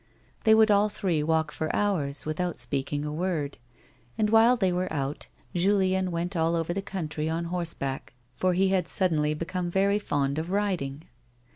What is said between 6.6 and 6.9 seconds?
the